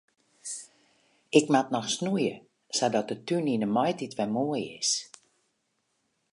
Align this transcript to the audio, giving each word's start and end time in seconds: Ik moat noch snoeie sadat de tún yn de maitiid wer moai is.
Ik 1.39 1.45
moat 1.53 1.69
noch 1.73 1.89
snoeie 1.95 2.35
sadat 2.77 3.07
de 3.09 3.17
tún 3.27 3.51
yn 3.53 3.63
de 3.63 3.69
maitiid 3.75 4.17
wer 4.17 4.33
moai 4.35 4.63
is. 4.79 4.91